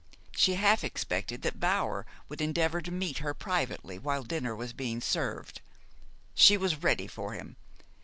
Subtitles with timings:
[0.35, 4.99] She half expected that Bower would endeavor to meet her privately while dinner was being
[4.99, 5.61] served.
[6.33, 7.55] She was ready for him.